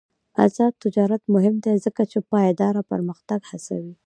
[0.45, 3.93] آزاد تجارت مهم دی ځکه چې پایداره پرمختګ هڅوي.